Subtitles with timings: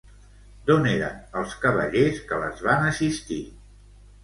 [0.69, 3.41] D'on eren els cavallers que les van assistir?